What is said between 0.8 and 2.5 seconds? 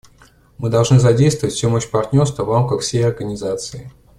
задействовать всю мощь партнерства в